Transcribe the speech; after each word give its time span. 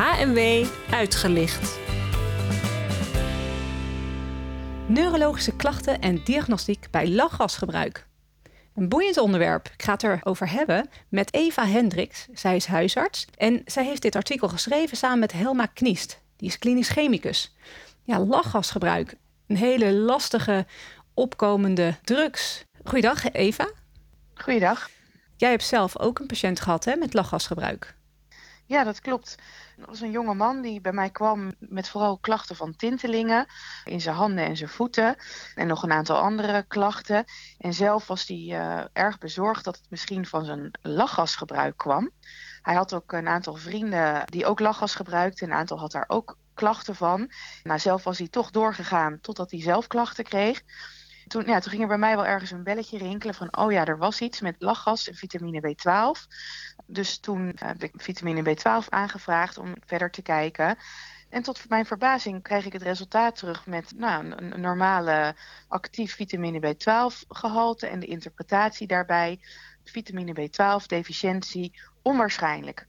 HMW 0.00 0.66
uitgelicht. 0.90 1.78
Neurologische 4.86 5.56
klachten 5.56 6.00
en 6.00 6.24
diagnostiek 6.24 6.86
bij 6.90 7.08
lachgasgebruik. 7.08 8.06
Een 8.74 8.88
boeiend 8.88 9.18
onderwerp. 9.18 9.68
Ik 9.72 9.82
ga 9.82 9.92
het 9.92 10.02
erover 10.02 10.50
hebben 10.50 10.88
met 11.08 11.34
Eva 11.34 11.66
Hendricks. 11.66 12.26
Zij 12.32 12.56
is 12.56 12.66
huisarts 12.66 13.26
en 13.36 13.62
zij 13.64 13.84
heeft 13.84 14.02
dit 14.02 14.16
artikel 14.16 14.48
geschreven 14.48 14.96
samen 14.96 15.18
met 15.18 15.32
Helma 15.32 15.66
Kniest. 15.66 16.20
Die 16.36 16.48
is 16.48 16.58
klinisch 16.58 16.88
chemicus. 16.88 17.54
Ja, 18.04 18.20
lachgasgebruik. 18.20 19.16
Een 19.46 19.56
hele 19.56 19.92
lastige, 19.92 20.66
opkomende 21.14 21.94
drugs. 22.04 22.64
Goeiedag, 22.84 23.32
Eva. 23.32 23.70
Goeiedag. 24.34 24.90
Jij 25.36 25.50
hebt 25.50 25.64
zelf 25.64 25.98
ook 25.98 26.18
een 26.18 26.26
patiënt 26.26 26.60
gehad 26.60 26.84
hè, 26.84 26.96
met 26.96 27.14
lachgasgebruik. 27.14 27.98
Ja, 28.70 28.84
dat 28.84 29.00
klopt. 29.00 29.36
Er 29.78 29.86
was 29.86 30.00
een 30.00 30.10
jonge 30.10 30.34
man 30.34 30.62
die 30.62 30.80
bij 30.80 30.92
mij 30.92 31.10
kwam 31.10 31.54
met 31.58 31.88
vooral 31.88 32.18
klachten 32.18 32.56
van 32.56 32.76
tintelingen 32.76 33.46
in 33.84 34.00
zijn 34.00 34.16
handen 34.16 34.44
en 34.44 34.56
zijn 34.56 34.70
voeten. 34.70 35.16
En 35.54 35.66
nog 35.66 35.82
een 35.82 35.92
aantal 35.92 36.18
andere 36.18 36.64
klachten. 36.68 37.24
En 37.58 37.74
zelf 37.74 38.06
was 38.06 38.26
hij 38.26 38.36
uh, 38.36 38.84
erg 38.92 39.18
bezorgd 39.18 39.64
dat 39.64 39.76
het 39.76 39.90
misschien 39.90 40.26
van 40.26 40.44
zijn 40.44 40.70
lachgasgebruik 40.82 41.76
kwam. 41.76 42.10
Hij 42.62 42.74
had 42.74 42.94
ook 42.94 43.12
een 43.12 43.28
aantal 43.28 43.54
vrienden 43.54 44.22
die 44.26 44.46
ook 44.46 44.60
lachgas 44.60 44.94
gebruikten. 44.94 45.46
Een 45.48 45.56
aantal 45.56 45.78
had 45.78 45.92
daar 45.92 46.08
ook 46.08 46.38
klachten 46.54 46.94
van. 46.94 47.32
Maar 47.62 47.80
zelf 47.80 48.04
was 48.04 48.18
hij 48.18 48.28
toch 48.28 48.50
doorgegaan 48.50 49.20
totdat 49.20 49.50
hij 49.50 49.60
zelf 49.60 49.86
klachten 49.86 50.24
kreeg 50.24 50.62
toen, 51.30 51.46
ja, 51.46 51.60
toen 51.60 51.70
ging 51.70 51.82
er 51.82 51.88
bij 51.88 51.98
mij 51.98 52.16
wel 52.16 52.26
ergens 52.26 52.50
een 52.50 52.62
belletje 52.62 52.98
rinkelen 52.98 53.34
van, 53.34 53.56
oh 53.56 53.72
ja, 53.72 53.84
er 53.84 53.98
was 53.98 54.20
iets 54.20 54.40
met 54.40 54.56
lachgas 54.58 55.08
en 55.08 55.14
vitamine 55.14 55.60
B12. 55.60 56.26
Dus 56.86 57.18
toen 57.18 57.52
heb 57.54 57.82
ik 57.82 57.92
vitamine 57.96 58.56
B12 58.56 58.88
aangevraagd 58.88 59.58
om 59.58 59.74
verder 59.86 60.10
te 60.10 60.22
kijken. 60.22 60.78
En 61.28 61.42
tot 61.42 61.68
mijn 61.68 61.86
verbazing 61.86 62.42
kreeg 62.42 62.64
ik 62.66 62.72
het 62.72 62.82
resultaat 62.82 63.36
terug 63.36 63.66
met 63.66 63.92
nou, 63.96 64.32
een, 64.36 64.60
normale 64.60 65.34
actief 65.68 66.14
vitamine 66.14 66.74
B12 66.74 67.26
gehalte 67.28 67.86
en 67.86 68.00
de 68.00 68.06
interpretatie 68.06 68.86
daarbij. 68.86 69.40
Vitamine 69.84 70.48
B12 70.48 70.86
deficiëntie 70.86 71.80
onwaarschijnlijk. 72.02 72.86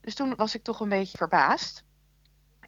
Dus 0.00 0.14
toen 0.14 0.34
was 0.36 0.54
ik 0.54 0.62
toch 0.62 0.80
een 0.80 0.88
beetje 0.88 1.18
verbaasd. 1.18 1.84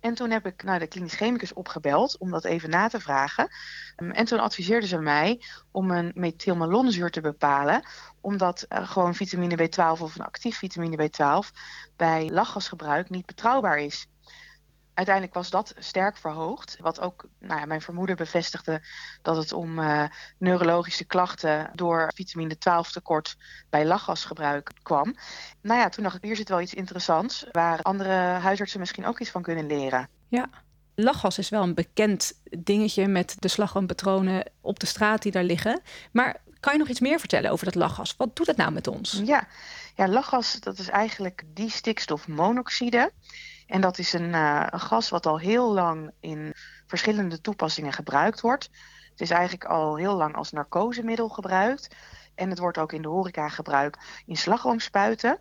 En 0.03 0.15
toen 0.15 0.31
heb 0.31 0.47
ik 0.47 0.63
naar 0.63 0.79
de 0.79 0.87
klinisch 0.87 1.15
chemicus 1.15 1.53
opgebeld 1.53 2.19
om 2.19 2.31
dat 2.31 2.45
even 2.45 2.71
na 2.71 2.89
te 2.89 3.01
vragen. 3.01 3.49
Ehm, 3.97 4.11
en 4.11 4.25
toen 4.25 4.41
adviseerden 4.41 4.89
ze 4.89 4.99
mij 4.99 5.43
om 5.71 5.91
een 5.91 6.13
methylmalonzuur 6.15 7.11
te 7.11 7.21
bepalen, 7.21 7.83
omdat 8.21 8.67
uh, 8.69 8.89
gewoon 8.91 9.15
vitamine 9.15 9.69
B12 9.69 10.01
of 10.01 10.15
een 10.15 10.25
actief 10.25 10.59
vitamine 10.59 11.11
B12 11.11 11.57
bij 11.97 12.31
lachgasgebruik 12.31 13.11
niet 13.11 13.27
betrouwbaar 13.27 13.79
is 13.79 14.07
uiteindelijk 14.95 15.35
was 15.35 15.51
dat 15.51 15.75
sterk 15.79 16.17
verhoogd. 16.17 16.77
Wat 16.81 17.01
ook 17.01 17.25
nou 17.39 17.61
ja, 17.61 17.67
mijn 17.67 17.81
vermoeden 17.81 18.17
bevestigde 18.17 18.83
dat 19.23 19.37
het 19.37 19.53
om 19.53 19.79
uh, 19.79 20.05
neurologische 20.39 21.05
klachten 21.05 21.71
door 21.75 22.13
vitamine 22.15 22.59
12 22.59 22.93
tekort 22.93 23.37
bij 23.71 23.87
lachgasgebruik 23.87 24.71
kwam. 24.83 25.17
Nou 25.61 25.81
ja, 25.81 25.89
toen 25.89 26.03
dacht 26.03 26.17
ik, 26.17 26.23
hier 26.23 26.37
zit 26.37 26.49
wel 26.49 26.61
iets 26.61 26.75
interessants 26.75 27.47
waar 27.53 27.83
andere 27.83 28.13
huisartsen 28.39 28.81
misschien 28.81 29.07
ook 29.07 29.21
iets 29.21 29.31
van 29.31 29.43
kunnen 29.43 29.67
leren. 29.67 30.09
Ja. 30.29 30.49
Lachgas 30.95 31.39
is 31.39 31.49
wel 31.49 31.63
een 31.63 31.75
bekend 31.75 32.33
dingetje 32.59 33.07
met 33.07 33.37
de 33.39 33.49
slagroompatronen 33.49 34.51
op 34.61 34.79
de 34.81 34.87
straat 34.87 35.23
die 35.23 35.33
daar 35.33 35.45
liggen. 35.45 35.81
Maar 36.13 36.41
kan 36.61 36.73
je 36.73 36.79
nog 36.79 36.89
iets 36.89 37.01
meer 37.01 37.19
vertellen 37.19 37.51
over 37.51 37.65
dat 37.65 37.75
lachgas? 37.75 38.15
Wat 38.17 38.37
doet 38.37 38.47
het 38.47 38.57
nou 38.57 38.73
met 38.73 38.87
ons? 38.87 39.21
Ja, 39.25 39.47
ja 39.95 40.09
lachgas 40.09 40.61
dat 40.61 40.79
is 40.79 40.89
eigenlijk 40.89 41.43
die 41.55 41.71
stikstofmonoxide. 41.71 43.13
En 43.67 43.81
dat 43.81 43.99
is 43.99 44.13
een, 44.13 44.29
uh, 44.33 44.67
een, 44.71 44.81
gas 44.81 45.09
wat 45.09 45.27
al 45.27 45.39
heel 45.39 45.73
lang 45.73 46.11
in 46.21 46.55
verschillende 46.87 47.41
toepassingen 47.41 47.93
gebruikt 47.93 48.41
wordt. 48.41 48.71
Het 49.11 49.21
is 49.21 49.31
eigenlijk 49.31 49.65
al 49.65 49.97
heel 49.97 50.15
lang 50.15 50.35
als 50.37 50.53
narcosemiddel 50.53 51.29
gebruikt. 51.29 51.97
En 52.35 52.51
het 52.51 52.59
wordt 52.59 52.79
ook 52.79 52.93
in 52.93 53.03
de 53.03 53.09
horeca 53.09 53.49
gebruikt 53.49 54.23
in 54.27 54.37
slagroomspuiten. 54.37 55.41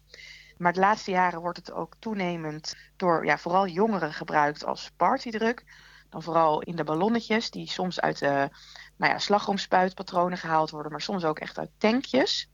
Maar 0.58 0.74
de 0.74 0.80
laatste 0.80 1.12
jaren 1.12 1.42
wordt 1.42 1.58
het 1.58 1.72
ook 1.72 1.96
toenemend 2.00 2.76
door 2.96 3.26
ja, 3.26 3.38
vooral 3.38 3.68
jongeren 3.68 4.14
gebruikt 4.14 4.66
als 4.66 4.92
partydruk. 4.96 5.64
Dan 6.10 6.24
vooral 6.24 6.62
in 6.62 6.76
de 6.76 6.84
ballonnetjes 6.84 7.52
die 7.52 7.70
soms 7.70 8.00
uit 8.00 8.20
de 8.20 8.50
nou 8.98 9.12
ja, 9.12 9.18
slagroomspuitpatronen 9.18 10.38
gehaald 10.38 10.70
worden, 10.70 10.92
maar 10.92 11.02
soms 11.02 11.24
ook 11.24 11.40
echt 11.40 11.58
uit 11.58 11.70
tankjes. 11.78 12.50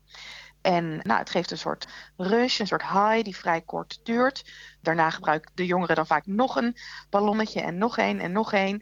En 0.62 0.98
nou, 1.04 1.20
het 1.20 1.30
geeft 1.30 1.52
een 1.52 1.58
soort 1.58 1.88
rush, 2.18 2.60
een 2.60 2.68
soort 2.68 2.82
high 2.82 3.24
die 3.24 3.36
vrij 3.36 3.62
kort 3.62 4.00
duurt. 4.04 4.52
Daarna 4.82 5.10
gebruiken 5.10 5.52
de 5.56 5.66
jongeren 5.66 5.96
dan 5.96 6.08
vaak 6.08 6.26
nog 6.26 6.56
een 6.56 6.78
ballonnetje 7.10 7.62
en 7.62 7.78
nog 7.78 7.98
één 7.98 8.20
en 8.20 8.32
nog 8.32 8.54
één. 8.54 8.82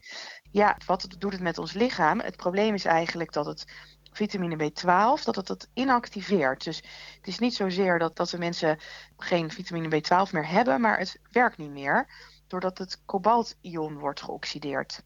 Ja, 0.51 0.77
wat 0.85 1.07
doet 1.17 1.31
het 1.31 1.41
met 1.41 1.57
ons 1.57 1.73
lichaam? 1.73 2.19
Het 2.19 2.35
probleem 2.35 2.73
is 2.73 2.85
eigenlijk 2.85 3.33
dat 3.33 3.45
het 3.45 3.65
vitamine 4.11 4.71
B12, 4.71 5.23
dat 5.23 5.35
het 5.35 5.47
het 5.47 5.69
inactiveert. 5.73 6.63
Dus 6.63 6.77
het 7.17 7.27
is 7.27 7.39
niet 7.39 7.55
zozeer 7.55 7.99
dat, 7.99 8.15
dat 8.15 8.29
de 8.29 8.37
mensen 8.37 8.79
geen 9.17 9.51
vitamine 9.51 10.01
B12 10.01 10.31
meer 10.31 10.47
hebben, 10.47 10.81
maar 10.81 10.97
het 10.97 11.19
werkt 11.31 11.57
niet 11.57 11.71
meer 11.71 12.07
doordat 12.47 12.77
het 12.77 13.01
kobaltion 13.05 13.97
wordt 13.97 14.21
geoxideerd. 14.21 15.03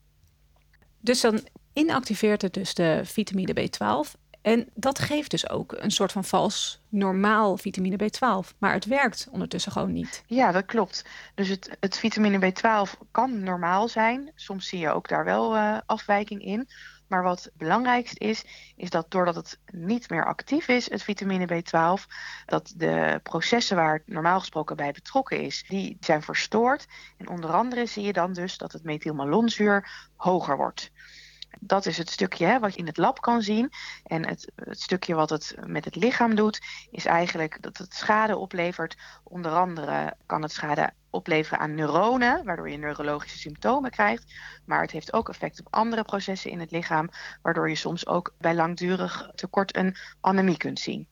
Dus 1.00 1.22
dan 1.22 1.48
inactiveert 1.74 2.42
het 2.42 2.54
dus 2.54 2.74
de 2.74 3.02
vitamine 3.04 3.54
B12 3.54 4.29
en 4.50 4.70
dat 4.74 5.00
geeft 5.00 5.32
dus 5.32 5.50
ook 5.50 5.74
een 5.78 5.92
soort 5.92 6.12
van 6.12 6.24
vals 6.24 6.82
normaal 6.88 7.58
vitamine 7.58 7.98
B12. 7.98 8.58
Maar 8.58 8.74
het 8.74 8.86
werkt 8.86 9.28
ondertussen 9.32 9.72
gewoon 9.72 9.92
niet. 9.92 10.24
Ja, 10.28 10.52
dat 10.52 10.66
klopt. 10.66 11.06
Dus 11.36 11.48
het, 11.48 11.78
het 11.80 11.98
vitamine 11.98 12.52
B12 12.52 13.08
kan 13.12 13.44
normaal 13.44 13.88
zijn. 13.88 14.32
Soms 14.36 14.68
zie 14.68 14.80
je 14.80 14.92
ook 14.92 15.08
daar 15.08 15.26
wel 15.26 15.56
uh, 15.56 15.78
afwijking 15.86 16.44
in. 16.44 16.68
Maar 17.08 17.24
wat 17.24 17.44
het 17.44 17.54
belangrijkst 17.58 18.18
is, 18.18 18.46
is 18.76 18.90
dat 18.90 19.12
doordat 19.12 19.36
het 19.36 19.60
niet 19.72 20.10
meer 20.10 20.26
actief 20.26 20.68
is, 20.68 20.90
het 20.90 21.04
vitamine 21.04 21.48
B12, 21.48 22.06
dat 22.46 22.74
de 22.76 23.20
processen 23.24 23.76
waar 23.76 23.94
het 23.94 24.08
normaal 24.08 24.40
gesproken 24.40 24.76
bij 24.76 24.92
betrokken 24.92 25.42
is, 25.42 25.66
die 25.68 25.98
zijn 26.00 26.22
verstoord. 26.22 26.88
En 27.18 27.30
onder 27.30 27.52
andere 27.52 27.86
zie 27.86 28.04
je 28.04 28.14
dan 28.14 28.34
dus 28.34 28.58
dat 28.58 28.72
het 28.72 28.84
methylmalonzuur 28.84 30.10
hoger 30.16 30.58
wordt. 30.58 30.92
Dat 31.60 31.86
is 31.86 31.98
het 31.98 32.10
stukje 32.10 32.46
hè, 32.46 32.60
wat 32.60 32.74
je 32.74 32.80
in 32.80 32.86
het 32.86 32.98
lab 32.98 33.22
kan 33.22 33.42
zien. 33.42 33.72
En 34.04 34.28
het, 34.28 34.52
het, 34.56 34.82
stukje 34.82 35.16
wat 35.16 35.30
het 35.30 35.56
met 35.66 35.86
het 35.86 35.96
lichaam 35.96 36.36
doet, 36.36 36.60
is 36.92 37.06
eigenlijk 37.06 37.58
dat 37.62 37.78
het 37.78 37.94
schade 37.94 38.38
oplevert. 38.38 38.98
Onder 39.24 39.52
andere 39.52 40.14
kan 40.26 40.42
het 40.42 40.52
schade 40.52 40.94
opleveren 41.10 41.60
aan 41.60 41.76
neuronen, 41.76 42.46
waardoor 42.46 42.70
je 42.70 42.78
neurologische 42.78 43.38
symptomen 43.38 43.92
krijgt. 43.92 44.34
Maar 44.66 44.82
het 44.82 44.92
heeft 44.92 45.14
ook 45.14 45.30
effect 45.30 45.60
op 45.60 45.68
andere 45.70 46.04
processen 46.04 46.52
in 46.52 46.60
het 46.60 46.72
lichaam, 46.72 47.10
waardoor 47.42 47.70
je 47.70 47.76
soms 47.76 48.08
ook 48.08 48.34
bij 48.38 48.56
langdurig 48.56 49.32
tekort 49.36 49.76
een 49.76 49.96
anemie 50.22 50.58
kunt 50.58 50.80
zien. 50.80 51.08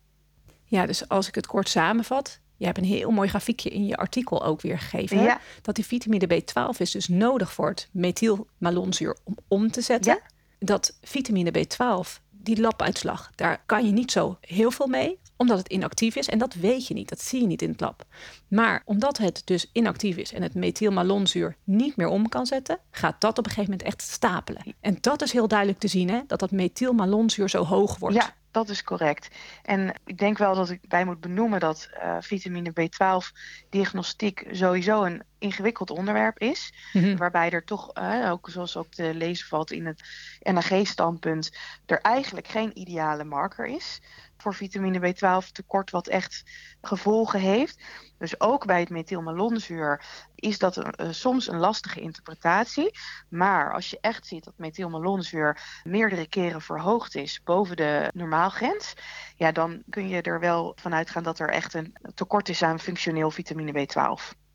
Ja, 0.64 0.86
dus 0.86 1.10
als 1.10 1.28
ik 1.28 1.36
het 1.36 1.48
kort 1.48 1.70
samenvat, 1.70 2.40
je 2.58 2.66
hebt 2.66 2.78
een 2.78 2.84
heel 2.84 3.12
mooi 3.12 3.30
grafiekje 3.30 3.70
in 3.70 3.86
je 3.86 3.98
artikel 3.98 4.44
ook 4.44 4.62
weer 4.62 4.80
gegeven. 4.80 5.22
Ja. 5.22 5.40
Dat 5.62 5.76
die 5.76 5.86
vitamine 5.86 6.42
B12 6.42 6.78
is 6.78 6.92
dus 6.92 7.08
nodig 7.08 7.54
voor 7.54 7.70
het 7.70 7.90
methylmalonzuur 7.92 9.18
om 9.24 9.38
om 9.48 9.72
te 9.72 9.82
zetten. 9.82 10.22
Dat 10.60 10.98
vitamine 11.02 11.52
B12, 11.52 12.22
die 12.32 12.62
labuitslag, 12.62 13.32
daar 13.36 13.64
kan 13.66 13.86
je 13.86 13.92
niet 13.92 14.12
zo 14.12 14.38
heel 14.42 14.72
veel 14.72 14.88
mee 14.88 15.20
omdat 15.38 15.58
het 15.58 15.68
inactief 15.68 16.16
is. 16.16 16.28
En 16.28 16.38
dat 16.38 16.54
weet 16.54 16.88
je 16.88 16.94
niet, 16.94 17.10
dat 17.10 17.22
zie 17.22 17.42
je 17.42 17.48
niet 17.48 17.62
in 17.62 17.70
het 17.70 17.82
lab. 17.82 18.06
Maar 18.48 18.82
omdat 18.86 19.18
het 19.18 19.42
dus 19.46 19.70
inactief 19.72 20.18
is 20.18 20.34
en 20.34 20.42
het 20.42 20.54
methylmalonzuur 20.54 21.56
niet 21.64 21.96
meer 21.96 22.08
om 22.08 22.30
kan 22.30 22.46
zetten, 22.46 22.80
gaat 22.92 23.22
dat 23.22 23.38
op 23.38 23.46
een 23.46 23.52
gegeven 23.52 23.72
moment 23.72 23.88
echt 23.88 24.02
stapelen. 24.02 24.76
En 24.80 24.98
dat 25.02 25.22
is 25.22 25.32
heel 25.32 25.48
duidelijk 25.48 25.80
te 25.80 25.88
zien, 25.88 26.10
hè, 26.10 26.22
dat 26.28 26.40
dat 26.40 26.52
methylmalonzuur 26.52 27.50
zo 27.50 27.64
hoog 27.64 27.98
wordt. 27.98 28.16
Ja, 28.16 28.34
dat 28.52 28.70
is 28.70 28.84
correct. 28.84 29.28
En 29.64 29.94
ik 30.06 30.18
denk 30.18 30.38
wel 30.38 30.56
dat 30.56 30.70
ik 30.70 30.88
bij 30.88 31.06
moet 31.06 31.22
benoemen 31.22 31.60
dat 31.60 31.90
uh, 32.04 32.18
vitamine 32.20 32.72
B12 32.72 33.38
diagnostiek 33.70 34.48
sowieso 34.52 35.04
een 35.04 35.24
ingewikkeld 35.40 35.90
onderwerp 35.90 36.40
is. 36.40 36.74
Mhm. 36.94 37.18
Waarbij 37.18 37.50
er 37.50 37.64
toch, 37.64 37.92
ook 38.26 38.50
zoals 38.50 38.78
ook 38.78 38.92
te 38.92 39.14
lezen 39.14 39.48
valt 39.48 39.72
in 39.72 39.86
het 39.86 40.04
NAG-standpunt, 40.40 41.58
er 41.86 42.02
eigenlijk 42.02 42.48
geen 42.48 42.80
ideale 42.80 43.24
marker 43.24 43.66
is 43.66 44.02
voor 44.38 44.54
vitamine 44.54 45.14
B12 45.14 45.52
tekort 45.52 45.92
wat 45.92 46.08
echt 46.08 46.44
gevolgen 46.82 47.40
heeft. 47.40 47.84
Dus 48.18 48.40
ook 48.40 48.66
bij 48.66 48.80
het 48.80 48.90
methylmalonzuur 48.90 50.04
is 50.36 50.58
dat 50.58 50.78
uh, 50.78 50.84
soms 51.12 51.48
een 51.48 51.58
lastige 51.60 52.00
interpretatie. 52.00 52.92
Maar 53.30 53.74
als 53.74 53.90
je 53.90 53.98
echt 54.02 54.28
ziet 54.28 54.44
dat 54.44 54.54
methylmalonzuur 54.58 55.82
meerdere 55.84 56.28
keren 56.28 56.62
verhoogd 56.62 57.16
is 57.16 57.42
boven 57.44 57.76
de 57.76 58.10
normaalgrens, 58.14 58.94
ja, 59.36 59.52
dan 59.52 59.84
kun 59.90 60.08
je 60.08 60.22
er 60.22 60.40
wel 60.40 60.74
van 60.76 60.94
uitgaan 60.94 61.24
dat 61.24 61.40
er 61.40 61.50
echt 61.50 61.74
een 61.74 61.96
tekort 62.14 62.50
is 62.50 62.64
aan 62.64 62.80
functioneel 62.80 63.32
vitamine 63.32 63.88
B12. 63.88 64.46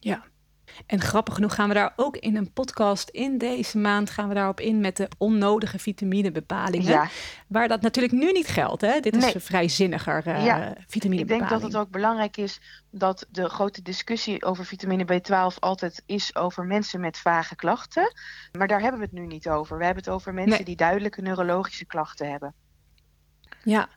Ja, 0.00 0.24
En 0.86 1.00
grappig 1.00 1.34
genoeg 1.34 1.54
gaan 1.54 1.68
we 1.68 1.74
daar 1.74 1.92
ook 1.96 2.16
in 2.16 2.36
een 2.36 2.52
podcast 2.52 3.08
in 3.08 3.38
deze 3.38 3.78
maand 3.78 4.10
gaan 4.10 4.28
we 4.28 4.34
daarop 4.34 4.60
in 4.60 4.80
met 4.80 4.96
de 4.96 5.08
onnodige 5.18 5.78
vitaminebepalingen. 5.78 6.86
Ja. 6.86 7.08
Waar 7.46 7.68
dat 7.68 7.80
natuurlijk 7.80 8.14
nu 8.14 8.32
niet 8.32 8.46
geldt. 8.46 8.80
Hè? 8.80 9.00
Dit 9.00 9.16
is 9.16 9.34
een 9.34 9.40
vrij 9.40 9.68
zinniger 9.68 10.26
uh, 10.26 10.44
ja. 10.44 10.74
vitaminebepaling. 10.86 11.20
Ik 11.20 11.48
denk 11.48 11.60
dat 11.60 11.62
het 11.62 11.76
ook 11.76 11.90
belangrijk 11.90 12.36
is 12.36 12.60
dat 12.90 13.26
de 13.30 13.48
grote 13.48 13.82
discussie 13.82 14.44
over 14.44 14.64
vitamine 14.64 15.04
B12 15.04 15.58
altijd 15.58 16.02
is 16.06 16.36
over 16.36 16.64
mensen 16.64 17.00
met 17.00 17.18
vage 17.18 17.56
klachten. 17.56 18.12
Maar 18.58 18.68
daar 18.68 18.80
hebben 18.80 19.00
we 19.00 19.06
het 19.06 19.14
nu 19.14 19.26
niet 19.26 19.48
over. 19.48 19.78
We 19.78 19.84
hebben 19.84 20.04
het 20.04 20.12
over 20.12 20.34
mensen 20.34 20.64
die 20.64 20.76
duidelijke 20.76 21.22
neurologische 21.22 21.86
klachten 21.86 22.30
hebben. 22.30 22.54
Ja. 23.64 23.88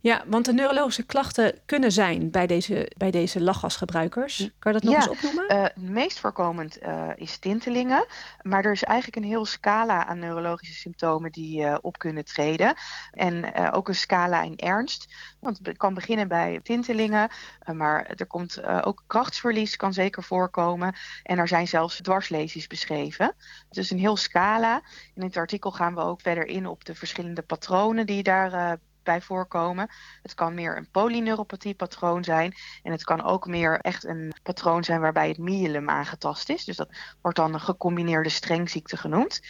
ja, 0.00 0.24
want 0.26 0.44
de 0.44 0.52
neurologische 0.52 1.02
klachten 1.02 1.58
kunnen 1.66 1.92
zijn 1.92 2.30
bij 2.30 2.46
deze, 2.46 2.92
bij 2.96 3.10
deze 3.10 3.40
lachgasgebruikers. 3.40 4.50
Kan 4.58 4.72
je 4.72 4.80
dat 4.80 4.82
nog 4.82 4.94
eens 4.94 5.08
opnoemen? 5.08 5.52
Uh, 5.52 5.90
meest 5.90 6.20
voorkomend 6.20 6.82
uh, 6.82 7.10
is 7.16 7.38
tintelingen. 7.38 8.06
Maar 8.42 8.64
er 8.64 8.72
is 8.72 8.84
eigenlijk 8.84 9.16
een 9.16 9.30
heel 9.30 9.44
scala 9.44 10.06
aan 10.06 10.18
neurologische 10.18 10.74
symptomen 10.74 11.32
die 11.32 11.60
uh, 11.60 11.76
op 11.80 11.98
kunnen 11.98 12.24
treden. 12.24 12.74
En 13.10 13.54
ook 13.72 13.88
een 13.88 13.94
scala 13.94 14.42
in 14.42 14.56
ernst. 14.56 15.14
Want 15.40 15.58
het 15.62 15.76
kan 15.76 15.94
beginnen 15.94 16.28
bij 16.28 16.60
tintelingen. 16.62 17.28
maar 17.72 18.06
er 18.06 18.26
komt 18.26 18.64
ook 18.64 19.04
krachtsverlies, 19.06 19.76
kan 19.76 19.92
zeker 19.92 20.22
voorkomen. 20.22 20.94
En 21.22 21.38
er 21.38 21.48
zijn 21.48 21.68
zelfs 21.68 22.00
dwarslesies 22.02 22.66
beschreven. 22.66 23.34
Dus 23.70 23.90
een 23.90 23.98
heel 23.98 24.16
scala. 24.16 24.82
In 25.14 25.22
het 25.22 25.36
artikel 25.36 25.70
gaan 25.70 25.94
we 25.94 26.00
ook 26.00 26.20
verder 26.20 26.46
in 26.46 26.66
op 26.66 26.84
de 26.84 26.94
verschillende 26.94 27.42
patronen 27.42 28.06
die 28.06 28.22
daar 28.22 28.78
bij 29.06 29.20
voorkomen. 29.20 29.88
Het 30.22 30.34
kan 30.34 30.54
meer 30.54 30.76
een 30.76 30.90
polyneuropathie-patroon 30.90 32.24
zijn. 32.24 32.54
En 32.82 32.92
het 32.92 33.04
kan 33.04 33.22
ook 33.22 33.46
meer 33.46 33.80
echt 33.80 34.04
een 34.04 34.32
patroon 34.42 34.84
zijn 34.84 35.00
waarbij 35.00 35.28
het 35.28 35.38
myelum 35.38 35.90
aangetast 35.90 36.48
is. 36.48 36.64
Dus 36.64 36.76
dat 36.76 36.96
wordt 37.20 37.36
dan 37.36 37.54
een 37.54 37.60
gecombineerde 37.60 38.28
strengziekte 38.28 38.96
genoemd. 38.96 39.40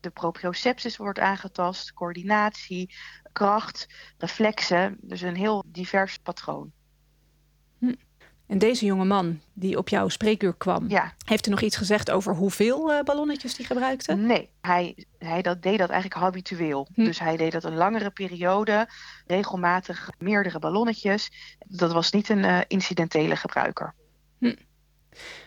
De 0.00 0.10
proprioceptus 0.10 0.96
wordt 0.96 1.18
aangetast, 1.18 1.92
coördinatie, 1.92 2.94
kracht, 3.32 3.86
reflexen. 4.18 4.98
Dus 5.00 5.20
een 5.20 5.36
heel 5.36 5.64
divers 5.66 6.18
patroon. 6.18 6.72
En 8.46 8.58
deze 8.58 8.84
jonge 8.84 9.04
man 9.04 9.40
die 9.52 9.78
op 9.78 9.88
jouw 9.88 10.08
spreekuur 10.08 10.54
kwam, 10.54 10.86
heeft 11.24 11.46
u 11.46 11.50
nog 11.50 11.60
iets 11.60 11.76
gezegd 11.76 12.10
over 12.10 12.34
hoeveel 12.34 12.92
uh, 12.92 13.00
ballonnetjes 13.00 13.54
die 13.54 13.66
gebruikte? 13.66 14.14
Nee, 14.14 14.50
hij, 14.60 15.06
hij 15.18 15.42
dat, 15.42 15.62
deed 15.62 15.78
dat 15.78 15.90
eigenlijk 15.90 16.20
habitueel. 16.20 16.88
Hm. 16.94 17.04
Dus 17.04 17.18
hij 17.18 17.36
deed 17.36 17.52
dat 17.52 17.64
een 17.64 17.74
langere 17.74 18.10
periode, 18.10 18.88
regelmatig 19.26 20.10
meerdere 20.18 20.58
ballonnetjes. 20.58 21.32
Dat 21.58 21.92
was 21.92 22.12
niet 22.12 22.28
een 22.28 22.44
uh, 22.44 22.60
incidentele 22.68 23.36
gebruiker. 23.36 23.94
Hm. 24.38 24.54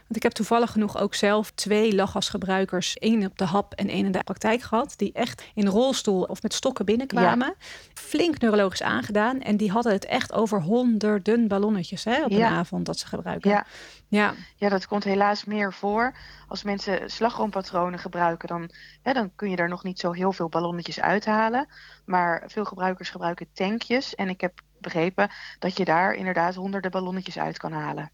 Want 0.08 0.16
ik 0.16 0.24
heb 0.24 0.32
toevallig 0.32 0.72
genoeg 0.72 0.98
ook 0.98 1.16
zelf 1.16 1.52
twee 1.52 1.96
lachgasgebruikers, 1.96 2.98
één 2.98 3.26
op 3.26 3.38
de 3.38 3.46
hap 3.46 3.74
en 3.74 3.90
één 3.90 4.06
in 4.06 4.12
de 4.12 4.24
praktijk 4.24 4.62
gehad, 4.62 4.94
die 4.98 5.12
echt 5.14 5.44
in 5.54 5.68
rolstoel 5.68 6.24
of 6.24 6.42
met 6.42 6.54
stokken 6.54 6.86
binnenkwamen. 6.86 7.56
Flink 7.94 8.40
neurologisch 8.40 8.84
aangedaan. 8.84 9.42
En 9.42 9.58
die 9.58 9.72
hadden 9.72 9.92
het 9.92 10.06
echt 10.06 10.34
over 10.34 10.62
honderden 10.62 11.48
ballonnetjes 11.48 12.04
hè, 12.04 12.24
op 12.24 12.32
een 12.32 12.44
avond 12.44 12.86
dat 12.86 13.00
ze 13.00 13.08
gebruiken. 13.08 13.50
Ja. 13.50 13.66
Ja. 14.10 14.34
ja, 14.56 14.70
dat 14.70 14.88
komt 14.88 15.04
helaas 15.04 15.46
meer 15.46 15.74
voor. 15.74 16.16
Als 16.48 16.64
mensen 16.64 17.10
slagroompatronen 17.10 18.00
gebruiken, 18.00 18.48
dan, 18.48 18.70
hè, 19.02 19.14
dan 19.14 19.32
kun 19.36 19.50
je 19.50 19.56
daar 19.56 19.70
nog 19.70 19.84
niet 19.84 20.00
zo 20.00 20.12
heel 20.12 20.32
veel 20.32 20.50
ballonnetjes 20.50 21.00
uithalen. 21.00 21.68
Maar 22.06 22.44
veel 22.48 22.66
gebruikers 22.66 23.10
gebruiken 23.10 23.48
tankjes. 23.54 24.16
En 24.16 24.30
ik 24.30 24.42
heb 24.42 24.62
begrepen 24.80 25.30
dat 25.60 25.78
je 25.78 25.86
daar 25.86 26.14
inderdaad 26.14 26.56
honderden 26.56 26.92
ballonnetjes 26.92 27.38
uit 27.38 27.58
kan 27.58 27.72
halen. 27.72 28.12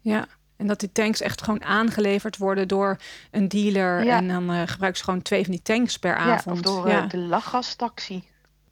Ja, 0.00 0.26
en 0.56 0.66
dat 0.66 0.80
die 0.80 0.92
tanks 0.92 1.20
echt 1.20 1.42
gewoon 1.42 1.64
aangeleverd 1.64 2.36
worden 2.36 2.68
door 2.68 2.96
een 3.30 3.48
dealer. 3.48 4.08
En 4.08 4.28
dan 4.28 4.50
uh, 4.50 4.62
gebruiken 4.64 4.98
ze 4.98 5.04
gewoon 5.04 5.22
twee 5.22 5.42
van 5.42 5.52
die 5.52 5.62
tanks 5.62 5.98
per 5.98 6.16
avond. 6.16 6.44
Ja, 6.44 6.52
of 6.52 6.60
door 6.60 6.88
uh, 6.88 7.08
de 7.08 7.18
lachgastaxi. 7.18 8.24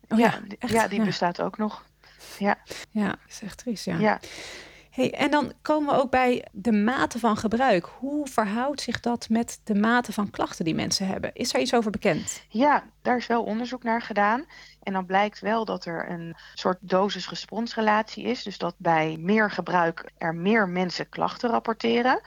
Oh, 0.09 0.19
ja, 0.19 0.41
ja, 0.59 0.89
die 0.89 1.03
bestaat 1.03 1.41
ook 1.41 1.59
nog. 1.59 1.85
Ja, 2.39 2.59
ja 2.91 3.09
dat 3.09 3.19
is 3.29 3.43
echt 3.43 3.59
triest, 3.59 3.85
ja. 3.85 4.21
Hey, 4.93 5.13
en 5.13 5.31
dan 5.31 5.53
komen 5.63 5.95
we 5.95 6.01
ook 6.01 6.11
bij 6.11 6.47
de 6.53 6.73
mate 6.73 7.19
van 7.19 7.37
gebruik. 7.37 7.85
Hoe 7.99 8.27
verhoudt 8.27 8.81
zich 8.81 9.01
dat 9.01 9.29
met 9.29 9.61
de 9.65 9.75
mate 9.75 10.13
van 10.13 10.31
klachten 10.31 10.65
die 10.65 10.75
mensen 10.75 11.07
hebben? 11.07 11.31
Is 11.35 11.55
er 11.55 11.61
iets 11.61 11.75
over 11.75 11.91
bekend? 11.91 12.45
Ja, 12.49 12.85
daar 13.03 13.17
is 13.17 13.27
wel 13.27 13.43
onderzoek 13.43 13.83
naar 13.83 14.03
gedaan. 14.03 14.45
En 14.83 14.93
dan 14.93 15.07
blijkt 15.07 15.41
wel 15.41 15.65
dat 15.65 15.85
er 15.85 16.11
een 16.11 16.37
soort 16.55 16.79
dosis-responsrelatie 16.81 18.25
is. 18.25 18.43
Dus 18.43 18.59
dat 18.59 18.75
bij 18.77 19.17
meer 19.21 19.51
gebruik 19.51 20.11
er 20.19 20.35
meer 20.35 20.69
mensen 20.69 21.09
klachten 21.09 21.51
rapporteren. 21.51 22.21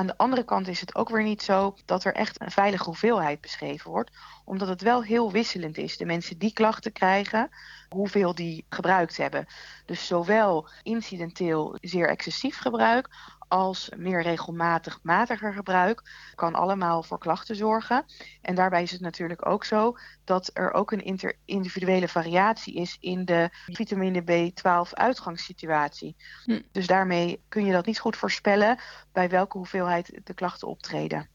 Aan 0.00 0.06
de 0.06 0.16
andere 0.16 0.44
kant 0.44 0.68
is 0.68 0.80
het 0.80 0.94
ook 0.94 1.08
weer 1.08 1.22
niet 1.22 1.42
zo 1.42 1.74
dat 1.84 2.04
er 2.04 2.14
echt 2.14 2.40
een 2.40 2.50
veilige 2.50 2.84
hoeveelheid 2.84 3.40
beschreven 3.40 3.90
wordt, 3.90 4.10
omdat 4.44 4.68
het 4.68 4.82
wel 4.82 5.02
heel 5.02 5.32
wisselend 5.32 5.78
is. 5.78 5.96
De 5.96 6.04
mensen 6.04 6.38
die 6.38 6.52
klachten 6.52 6.92
krijgen, 6.92 7.50
hoeveel 7.88 8.34
die 8.34 8.64
gebruikt 8.68 9.16
hebben. 9.16 9.46
Dus 9.86 10.06
zowel 10.06 10.68
incidenteel 10.82 11.78
zeer 11.80 12.08
excessief 12.08 12.58
gebruik 12.58 13.08
als 13.50 13.90
meer 13.96 14.22
regelmatig 14.22 14.98
matiger 15.02 15.54
gebruik 15.54 16.02
kan 16.34 16.54
allemaal 16.54 17.02
voor 17.02 17.18
klachten 17.18 17.56
zorgen. 17.56 18.04
En 18.42 18.54
daarbij 18.54 18.82
is 18.82 18.90
het 18.90 19.00
natuurlijk 19.00 19.46
ook 19.46 19.64
zo 19.64 19.96
dat 20.24 20.50
er 20.52 20.72
ook 20.72 20.92
een 20.92 21.20
individuele 21.44 22.08
variatie 22.08 22.74
is 22.74 22.96
in 23.00 23.24
de 23.24 23.48
vitamine 23.66 24.22
B12 24.22 24.92
uitgangssituatie. 24.92 26.16
Hm. 26.44 26.60
Dus 26.72 26.86
daarmee 26.86 27.42
kun 27.48 27.64
je 27.64 27.72
dat 27.72 27.86
niet 27.86 28.00
goed 28.00 28.16
voorspellen 28.16 28.78
bij 29.12 29.28
welke 29.28 29.56
hoeveelheid 29.56 30.20
de 30.24 30.34
klachten 30.34 30.68
optreden. 30.68 31.28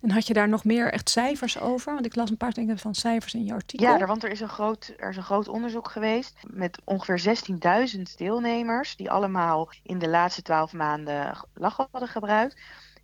En 0.00 0.10
had 0.10 0.26
je 0.26 0.34
daar 0.34 0.48
nog 0.48 0.64
meer 0.64 0.92
echt 0.92 1.10
cijfers 1.10 1.60
over? 1.60 1.94
Want 1.94 2.06
ik 2.06 2.14
las 2.14 2.30
een 2.30 2.36
paar 2.36 2.52
dingen 2.52 2.78
van 2.78 2.94
cijfers 2.94 3.34
in 3.34 3.44
je 3.44 3.52
artikel. 3.52 3.98
Ja, 3.98 4.06
want 4.06 4.24
er 4.24 4.30
is 4.30 4.40
een 4.40 4.48
groot, 4.48 4.94
er 4.96 5.08
is 5.08 5.16
een 5.16 5.22
groot 5.22 5.48
onderzoek 5.48 5.90
geweest 5.90 6.34
met 6.50 6.78
ongeveer 6.84 7.36
16.000 7.96 8.02
deelnemers, 8.16 8.96
die 8.96 9.10
allemaal 9.10 9.70
in 9.82 9.98
de 9.98 10.08
laatste 10.08 10.42
12 10.42 10.72
maanden 10.72 11.36
lach 11.54 11.76
hadden 11.90 12.08
gebruikt. 12.08 12.56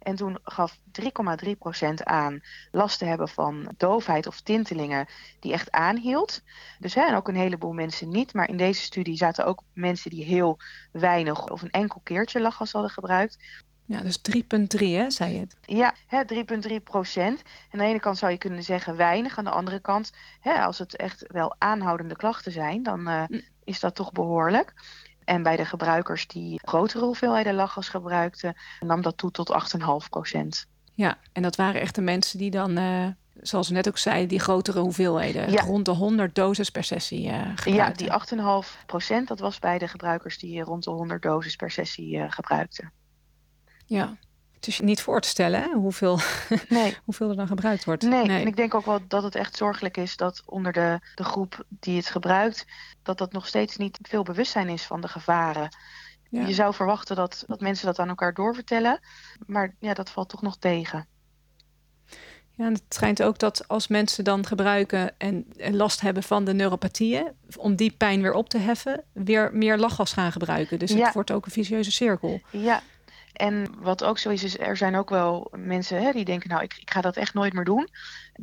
En 0.03 0.17
toen 0.17 0.39
gaf 0.43 0.79
3,3% 1.01 1.95
aan 1.95 2.41
last 2.71 2.99
te 2.99 3.05
hebben 3.05 3.29
van 3.29 3.75
doofheid 3.77 4.27
of 4.27 4.41
tintelingen 4.41 5.07
die 5.41 5.53
echt 5.53 5.71
aanhield. 5.71 6.43
Dus 6.79 6.95
hè, 6.95 7.03
en 7.03 7.15
ook 7.15 7.29
een 7.29 7.37
heleboel 7.37 7.73
mensen 7.73 8.09
niet. 8.09 8.35
Maar 8.35 8.49
in 8.49 8.57
deze 8.57 8.83
studie 8.83 9.17
zaten 9.17 9.47
ook 9.47 9.63
mensen 9.73 10.11
die 10.11 10.25
heel 10.25 10.59
weinig 10.93 11.51
of 11.51 11.63
een 11.63 11.71
enkel 11.71 12.01
keertje 12.05 12.41
lachgas 12.41 12.73
hadden 12.73 12.91
gebruikt. 12.91 13.39
Ja, 13.93 14.01
dus 14.01 14.19
3,3 14.19 14.87
hè, 14.87 15.11
zei 15.11 15.33
je 15.33 15.41
het? 15.41 15.57
Ja, 15.67 15.95
3,3 16.69 16.83
procent. 16.85 17.43
En 17.71 17.79
aan 17.79 17.79
de 17.79 17.85
ene 17.85 18.01
kant 18.01 18.19
zou 18.19 18.33
je 18.33 18.39
kunnen 18.39 18.63
zeggen 18.63 18.97
weinig. 18.97 19.39
Aan 19.39 19.45
de 19.45 19.51
andere 19.51 19.81
kant, 19.81 20.13
hè, 20.41 20.63
als 20.63 20.79
het 20.79 20.97
echt 20.97 21.25
wel 21.29 21.55
aanhoudende 21.59 22.17
klachten 22.17 22.53
zijn, 22.53 22.83
dan 22.83 23.09
uh, 23.09 23.23
is 23.65 23.81
dat 23.81 23.95
toch 23.95 24.13
behoorlijk. 24.13 24.75
En 25.25 25.43
bij 25.43 25.57
de 25.57 25.65
gebruikers 25.65 26.27
die 26.27 26.61
grotere 26.65 27.05
hoeveelheden 27.05 27.55
lachgas 27.55 27.89
gebruikten, 27.89 28.57
nam 28.81 29.03
dat 29.03 29.17
toe 29.17 29.31
tot 29.31 29.53
8,5 30.05 30.09
procent. 30.11 30.67
Ja, 30.95 31.19
en 31.33 31.43
dat 31.43 31.57
waren 31.57 31.81
echt 31.81 31.95
de 31.95 32.01
mensen 32.01 32.39
die 32.39 32.51
dan, 32.51 32.79
uh, 32.79 33.07
zoals 33.41 33.69
we 33.69 33.75
net 33.75 33.89
ook 33.89 33.99
zei, 33.99 34.27
die 34.27 34.41
grotere 34.41 34.81
hoeveelheden, 34.81 35.51
ja. 35.51 35.63
rond 35.63 35.85
de 35.85 35.91
100 35.91 36.35
doses 36.35 36.71
per 36.71 36.85
sessie 36.85 37.27
uh, 37.27 37.41
gebruikten. 37.55 38.07
Ja, 38.07 38.23
die 38.27 38.65
8,5 38.67 38.87
procent, 38.87 39.29
dat 39.29 39.41
was 39.41 39.59
bij 39.59 39.79
de 39.79 39.89
gebruikers 39.89 40.39
die 40.39 40.63
rond 40.63 40.85
de 40.85 40.91
100 40.91 41.23
doses 41.23 41.57
per 41.57 41.71
sessie 41.71 42.31
gebruikten. 42.31 42.93
Ja. 43.87 44.17
Het 44.53 44.67
is 44.67 44.81
niet 44.81 45.01
voor 45.01 45.21
te 45.21 45.29
stellen 45.29 45.63
hè? 45.63 45.73
Hoeveel, 45.73 46.19
nee. 46.69 46.97
hoeveel 47.05 47.31
er 47.31 47.37
dan 47.37 47.47
gebruikt 47.47 47.85
wordt. 47.85 48.03
Nee. 48.03 48.29
en 48.29 48.47
ik 48.47 48.57
denk 48.57 48.75
ook 48.75 48.85
wel 48.85 49.01
dat 49.09 49.23
het 49.23 49.35
echt 49.35 49.57
zorgelijk 49.57 49.97
is 49.97 50.17
dat 50.17 50.43
onder 50.47 50.73
de, 50.73 50.99
de 51.15 51.25
groep 51.25 51.65
die 51.69 51.97
het 51.97 52.07
gebruikt, 52.07 52.65
dat 53.03 53.19
dat 53.19 53.33
nog 53.33 53.47
steeds 53.47 53.77
niet 53.77 53.99
veel 54.03 54.23
bewustzijn 54.23 54.69
is 54.69 54.83
van 54.83 55.01
de 55.01 55.09
gevaren. 55.09 55.69
Je 56.31 56.55
zou 56.55 56.75
verwachten 56.75 57.17
dat, 57.17 57.45
dat 57.47 57.61
mensen 57.61 57.87
dat 57.87 57.99
aan 57.99 58.09
elkaar 58.09 58.35
doorvertellen, 58.35 59.01
maar 59.47 59.75
ja, 59.79 59.95
dat 59.95 60.11
valt 60.11 60.29
toch 60.29 60.43
nog 60.43 60.57
tegen. 60.57 61.07
Ja, 62.51 62.65
en 62.67 62.73
het 62.73 62.83
schijnt 62.89 63.23
ook 63.23 63.39
dat 63.39 63.69
als 63.69 63.89
mensen 63.89 64.25
dan 64.25 64.47
gebruiken 64.47 65.19
en, 65.19 65.47
en 65.57 65.77
last 65.77 66.01
hebben 66.01 66.23
van 66.23 66.45
de 66.45 66.55
neuropathieën, 66.55 67.33
om 67.57 67.77
die 67.77 67.95
pijn 67.97 68.23
weer 68.23 68.33
op 68.33 68.49
te 68.49 68.59
heffen, 68.59 69.05
weer 69.13 69.51
meer 69.53 69.79
lachgas 69.79 70.13
gaan 70.13 70.33
gebruiken. 70.33 70.79
Dus 70.79 70.93
het 70.93 71.15
wordt 71.15 71.31
ook 71.31 71.47
een 71.47 71.53
vicieuze 71.53 71.93
cirkel. 71.93 72.41
Ja, 72.51 72.83
en 73.33 73.75
wat 73.79 74.05
ook 74.05 74.19
zo 74.19 74.31
is, 74.31 74.45
is 74.45 74.59
er 74.59 74.77
zijn 74.77 74.97
ook 74.97 75.11
wel 75.11 75.49
mensen 75.57 76.03
hè, 76.03 76.13
die 76.13 76.25
denken, 76.25 76.49
nou, 76.49 76.63
ik, 76.63 76.77
ik 76.81 76.91
ga 76.91 77.01
dat 77.01 77.17
echt 77.17 77.35
nooit 77.35 77.53
meer 77.53 77.65
doen. 77.65 77.89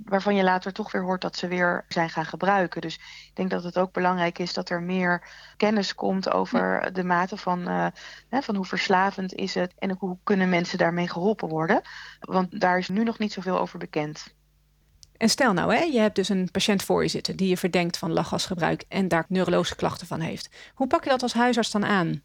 Waarvan 0.04 0.36
je 0.36 0.44
later 0.44 0.74
toch 0.74 0.92
weer 0.92 1.02
hoort 1.02 1.22
dat 1.22 1.36
ze 1.36 1.48
weer 1.48 1.86
zijn 1.88 2.10
gaan 2.10 2.26
gebruiken. 2.26 2.82
Dus 2.82 2.96
ik 2.96 3.32
denk 3.34 3.50
dat 3.50 3.64
het 3.64 3.78
ook 3.78 3.94
belangrijk 3.94 4.40
is 4.40 4.54
dat 4.54 4.70
er 4.70 4.82
meer 4.82 5.28
kennis 5.58 5.96
komt 5.96 6.32
over 6.32 6.94
de 6.94 7.04
mate 7.04 7.38
van, 7.38 7.60
uh, 7.70 7.88
hè, 8.30 8.42
van 8.42 8.56
hoe 8.56 8.66
verslavend 8.66 9.34
is 9.34 9.54
het 9.54 9.74
en 9.78 9.96
hoe 10.00 10.18
kunnen 10.24 10.50
mensen 10.50 10.78
daarmee 10.78 11.08
geholpen 11.08 11.48
worden. 11.48 11.82
Want 12.20 12.60
daar 12.60 12.78
is 12.78 12.90
nu 12.90 13.04
nog 13.04 13.20
niet 13.20 13.34
zoveel 13.34 13.60
over 13.60 13.80
bekend. 13.80 14.34
En 15.18 15.30
stel 15.30 15.54
nou, 15.54 15.76
hè, 15.76 15.82
je 15.82 16.00
hebt 16.00 16.16
dus 16.16 16.30
een 16.30 16.52
patiënt 16.52 16.84
voor 16.84 17.02
je 17.04 17.10
zitten 17.10 17.36
die 17.36 17.50
je 17.50 17.58
verdenkt 17.58 17.98
van 17.98 18.14
lachgasgebruik 18.14 18.84
en 18.88 19.08
daar 19.08 19.26
neurologische 19.28 19.76
klachten 19.76 20.08
van 20.08 20.20
heeft. 20.20 20.50
Hoe 20.74 20.88
pak 20.88 21.04
je 21.04 21.10
dat 21.10 21.24
als 21.24 21.34
huisarts 21.34 21.72
dan 21.72 21.86
aan? 21.86 22.22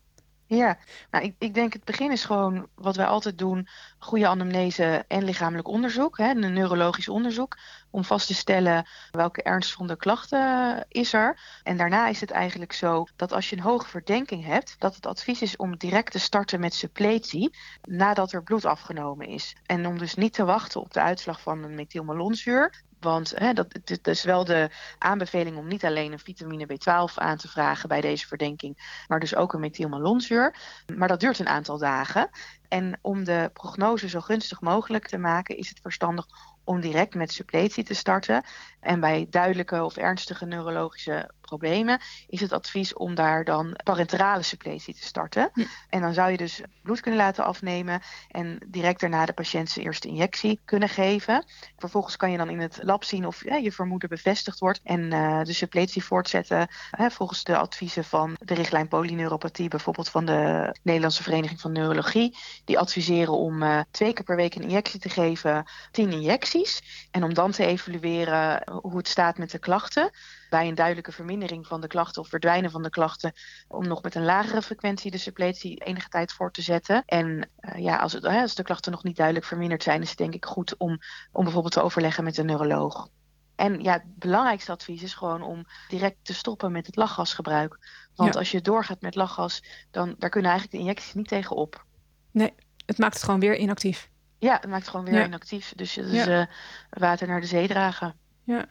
Ja, 0.55 0.79
nou, 1.11 1.25
ik, 1.25 1.35
ik 1.39 1.55
denk 1.55 1.73
het 1.73 1.85
begin 1.85 2.13
is 2.13 2.25
gewoon 2.25 2.69
wat 2.75 2.97
wij 2.97 3.07
altijd 3.07 3.39
doen: 3.39 3.69
goede 3.99 4.29
anamnese 4.29 5.05
en 5.09 5.25
lichamelijk 5.25 5.69
onderzoek, 5.69 6.19
hè, 6.19 6.31
een 6.31 6.53
neurologisch 6.53 7.09
onderzoek, 7.09 7.57
om 7.91 8.05
vast 8.05 8.27
te 8.27 8.35
stellen 8.35 8.89
welke 9.11 9.43
ernst 9.43 9.73
van 9.73 9.87
de 9.87 9.97
klachten 9.97 10.85
is 10.89 11.13
er. 11.13 11.41
En 11.63 11.77
daarna 11.77 12.09
is 12.09 12.21
het 12.21 12.31
eigenlijk 12.31 12.73
zo 12.73 13.07
dat 13.17 13.33
als 13.33 13.51
je 13.51 13.57
een 13.57 13.63
hoge 13.63 13.89
verdenking 13.89 14.45
hebt, 14.45 14.75
dat 14.79 14.95
het 14.95 15.07
advies 15.07 15.43
is 15.43 15.57
om 15.57 15.77
direct 15.77 16.13
te 16.13 16.19
starten 16.19 16.61
met 16.61 16.75
suppletie 16.75 17.57
nadat 17.83 18.33
er 18.33 18.43
bloed 18.43 18.65
afgenomen 18.65 19.27
is. 19.27 19.57
En 19.67 19.87
om 19.87 19.99
dus 19.99 20.15
niet 20.15 20.33
te 20.33 20.45
wachten 20.45 20.81
op 20.81 20.93
de 20.93 21.01
uitslag 21.01 21.41
van 21.41 21.63
een 21.63 21.75
methylmalonzuur, 21.75 22.83
want 23.05 23.33
hè, 23.37 23.53
dat, 23.53 24.07
is 24.09 24.23
wel 24.23 24.45
de 24.45 24.71
aanbeveling 24.99 25.57
om 25.57 25.67
niet 25.67 25.85
alleen 25.85 26.13
een 26.13 26.19
vitamine 26.19 26.67
B12 26.67 27.15
aan 27.15 27.37
te 27.37 27.49
vragen 27.49 27.89
bij 27.89 28.01
deze 28.01 28.27
verdenking, 28.27 29.03
maar 29.09 29.21
dus 29.21 29.35
ook 29.35 29.53
een 29.53 29.61
methylmalonzuur. 29.61 30.57
Maar 30.97 31.09
dat 31.09 31.21
duurt 31.21 31.39
een 31.39 31.49
aantal 31.49 31.79
dagen. 31.79 32.31
En 32.69 32.99
om 33.01 33.25
de 33.25 33.51
prognose 33.53 34.09
zo 34.09 34.21
gunstig 34.21 34.61
mogelijk 34.61 35.09
te 35.09 35.19
maken, 35.19 35.57
is 35.57 35.69
het 35.69 35.81
verstandig 35.83 36.27
om 36.65 36.81
direct 36.81 37.15
met 37.15 37.33
suppletie 37.33 37.85
te 37.85 37.95
starten. 37.95 38.45
En 38.85 39.01
bij 39.01 39.27
duidelijke 39.31 39.85
of 39.85 39.97
ernstige 39.97 40.47
neurologische 40.47 41.31
problemen 41.41 42.01
is 42.29 42.41
het 42.41 42.53
advies 42.53 42.95
om 42.95 43.15
daar 43.15 43.45
dan 43.45 43.77
parenterale 43.85 44.43
suppletie 44.43 44.95
te 44.95 45.05
starten. 45.05 45.51
En 45.89 46.01
dan 46.01 46.15
zou 46.15 46.31
je 46.31 46.37
dus 46.37 46.63
bloed 46.83 47.01
kunnen 47.01 47.21
laten 47.21 47.45
afnemen 47.45 48.01
en 48.29 48.59
direct 48.67 49.01
daarna 49.01 49.27
de 49.27 49.33
patiënt 49.33 49.71
zijn 49.71 49.85
eerste 49.85 50.09
injectie 50.09 50.61
kunnen 50.65 50.89
geven. 50.89 51.45
Vervolgens 51.77 52.17
kan 52.17 52.31
je 52.31 52.37
dan 52.37 52.51
in 52.51 52.61
het 52.61 52.79
lab 52.83 53.05
zien 53.05 53.27
of 53.27 53.45
je 53.45 53.73
vermoeden 53.73 54.09
bevestigd 54.09 54.59
wordt 54.59 54.81
en 54.83 55.01
uh, 55.01 55.43
de 55.43 55.53
suppletie 55.53 56.05
voortzetten 56.05 56.69
volgens 56.91 57.45
de 57.45 57.57
adviezen 57.57 58.05
van 58.05 58.37
de 58.39 58.55
richtlijn 58.55 58.89
polyneuropathie, 58.89 59.69
bijvoorbeeld 59.69 60.09
van 60.09 60.25
de 60.25 60.75
Nederlandse 60.83 61.23
Vereniging 61.23 61.61
van 61.61 61.73
Neurologie. 61.73 62.37
Die 62.65 62.79
adviseren 62.79 63.33
om 63.33 63.63
uh, 63.63 63.81
twee 63.91 64.13
keer 64.13 64.25
per 64.25 64.37
week 64.37 64.55
een 64.55 64.63
injectie 64.63 65.01
te 65.01 65.09
geven, 65.09 65.65
tien 65.91 66.13
injecties. 66.13 66.83
En 67.11 67.25
om 67.25 67.35
dan 67.35 67.51
te 67.51 67.67
evalueren 67.67 68.74
hoe 68.83 68.97
het 68.97 69.09
staat 69.09 69.39
met 69.39 69.51
de 69.51 69.59
klachten 69.59 70.11
bij 70.51 70.69
een 70.69 70.75
duidelijke 70.75 71.13
vermindering 71.13 71.67
van 71.67 71.81
de 71.81 71.87
klachten 71.87 72.23
of 72.23 72.29
verdwijnen 72.29 72.71
van 72.71 72.83
de 72.83 72.91
klachten, 72.91 73.33
om 73.69 73.89
nog 73.89 74.03
met 74.03 74.15
een 74.15 74.25
lagere 74.25 74.63
frequentie 74.63 75.11
de 75.11 75.19
suppletie 75.19 75.77
enige 75.77 76.09
tijd 76.09 76.33
voor 76.33 76.51
te 76.51 76.63
zetten. 76.63 77.03
En 77.07 77.51
uh, 77.61 77.83
ja, 77.83 77.97
als, 77.97 78.13
het, 78.13 78.25
als 78.25 78.55
de 78.55 78.63
klachten 78.63 78.93
nog 78.93 79.03
niet 79.03 79.17
duidelijk 79.17 79.47
verminderd 79.47 79.83
zijn, 79.83 80.03
is 80.03 80.09
het 80.09 80.19
denk 80.19 80.35
ik 80.35 80.45
goed 80.45 80.77
om, 80.77 80.99
om 81.33 81.43
bijvoorbeeld 81.45 81.73
te 81.73 81.83
overleggen 81.83 82.25
met 82.25 82.39
een 82.39 82.47
neuroloog. 82.47 83.09
En 83.57 83.83
ja, 83.83 83.93
het 83.93 84.19
belangrijkste 84.19 84.73
advies 84.73 85.03
is 85.03 85.15
gewoon 85.15 85.43
om 85.43 85.65
direct 85.89 86.17
te 86.23 86.35
stoppen 86.35 86.73
met 86.73 86.87
het 86.87 86.97
lachgasgebruik. 86.97 87.79
Want 88.15 88.37
als 88.37 88.51
je 88.51 88.61
doorgaat 88.61 89.01
met 89.01 89.15
lachgas, 89.15 89.65
dan 89.91 90.15
daar 90.19 90.31
kunnen 90.31 90.51
eigenlijk 90.51 90.81
de 90.81 90.87
injecties 90.87 91.15
niet 91.15 91.29
tegen 91.29 91.57
op. 91.57 91.85
Nee, 92.31 92.55
het 92.87 92.99
maakt 92.99 93.15
het 93.15 93.23
gewoon 93.23 93.41
weer 93.41 93.57
inactief. 93.57 94.11
Ja, 94.39 94.55
het 94.55 94.67
maakt 94.67 94.81
het 94.81 94.91
gewoon 94.91 95.05
weer 95.05 95.25
inactief. 95.25 95.73
Dus 95.77 95.95
het 95.95 96.07
is 96.07 96.25
ja. 96.25 96.41
uh, 96.41 96.47
water 96.91 97.29
naar 97.29 97.41
de 97.41 97.47
zee 97.47 97.69
dragen. 97.69 98.17
Ja. 98.45 98.67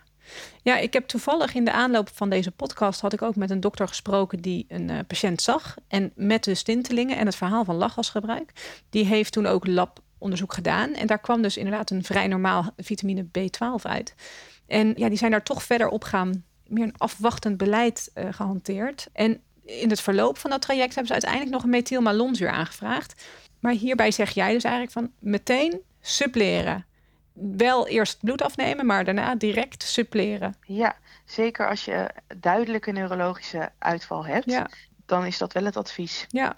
Ja, 0.62 0.78
ik 0.78 0.94
heb 0.94 1.08
toevallig 1.08 1.54
in 1.54 1.66
de 1.66 1.72
aanloop 1.72 2.10
van 2.14 2.30
deze 2.30 2.52
podcast 2.52 3.02
had 3.02 3.14
ik 3.14 3.22
ook 3.22 3.36
met 3.36 3.50
een 3.50 3.60
dokter 3.60 3.88
gesproken 3.88 4.40
die 4.40 4.66
een 4.68 4.90
uh, 4.90 5.00
patiënt 5.08 5.42
zag. 5.42 5.76
En 5.88 6.12
met 6.16 6.44
de 6.44 6.56
stintelingen 6.56 7.18
en 7.18 7.26
het 7.26 7.36
verhaal 7.36 7.66
van 7.66 7.76
lachgasgebruik. 7.76 8.52
Die 8.90 9.06
heeft 9.06 9.32
toen 9.32 9.46
ook 9.46 9.68
labonderzoek 9.68 10.54
gedaan. 10.54 10.94
En 10.94 11.08
daar 11.08 11.20
kwam 11.20 11.42
dus 11.42 11.58
inderdaad 11.58 11.90
een 11.90 12.04
vrij 12.04 12.28
normaal 12.28 12.74
vitamine 12.78 13.26
B12 13.26 13.82
uit. 13.82 14.16
En 14.68 14.94
ja, 14.96 15.10
die 15.10 15.18
zijn 15.18 15.32
daar 15.32 15.44
toch 15.44 15.64
verder 15.64 15.88
op 15.90 16.04
gaan, 16.04 16.44
meer 16.68 16.84
een 16.84 16.98
afwachtend 16.98 17.58
beleid 17.58 18.12
uh, 18.16 18.28
gehanteerd. 18.32 19.08
En 19.14 19.42
in 19.66 19.90
het 19.90 20.02
verloop 20.02 20.38
van 20.38 20.50
dat 20.50 20.62
traject 20.62 20.96
hebben 20.96 21.08
ze 21.08 21.14
uiteindelijk 21.14 21.52
nog 21.52 21.64
een 21.64 21.70
methylmalonzuur 21.70 22.50
aangevraagd. 22.50 23.26
Maar 23.60 23.74
hierbij 23.74 24.12
zeg 24.12 24.32
jij 24.32 24.54
dus 24.54 24.64
eigenlijk 24.64 24.94
van 24.94 25.12
meteen 25.20 25.82
suppleren 26.02 26.86
wel 27.34 27.88
eerst 27.88 28.20
bloed 28.20 28.42
afnemen, 28.42 28.86
maar 28.86 29.06
daarna 29.06 29.36
direct 29.36 29.84
suppleren. 29.84 30.56
Ja, 30.62 30.96
zeker 31.26 31.70
als 31.70 31.86
je 31.86 32.10
duidelijke 32.38 32.92
neurologische 32.92 33.72
uitval 33.80 34.26
hebt, 34.26 34.50
ja. 34.50 34.70
dan 35.06 35.26
is 35.26 35.38
dat 35.38 35.54
wel 35.54 35.66
het 35.66 35.78
advies. 35.78 36.26
Ja. 36.30 36.56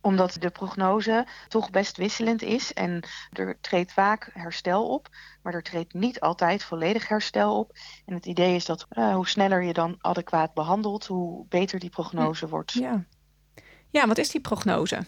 Omdat 0.00 0.36
de 0.40 0.50
prognose 0.50 1.26
toch 1.48 1.70
best 1.70 1.96
wisselend 1.96 2.42
is 2.42 2.72
en 2.72 3.02
er 3.32 3.58
treedt 3.60 3.92
vaak 3.92 4.30
herstel 4.32 4.88
op, 4.88 5.08
maar 5.42 5.54
er 5.54 5.62
treedt 5.62 5.94
niet 5.94 6.20
altijd 6.20 6.64
volledig 6.64 7.08
herstel 7.08 7.58
op. 7.58 7.72
En 8.04 8.14
het 8.14 8.26
idee 8.26 8.54
is 8.54 8.64
dat 8.64 8.86
uh, 8.90 9.14
hoe 9.14 9.28
sneller 9.28 9.62
je 9.62 9.72
dan 9.72 9.96
adequaat 10.00 10.54
behandelt, 10.54 11.06
hoe 11.06 11.46
beter 11.48 11.78
die 11.78 11.90
prognose 11.90 12.48
wordt. 12.48 12.72
Ja. 12.72 13.04
ja, 13.90 14.06
wat 14.06 14.18
is 14.18 14.30
die 14.30 14.40
prognose? 14.40 15.06